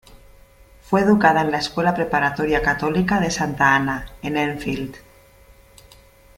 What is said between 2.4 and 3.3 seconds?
católica de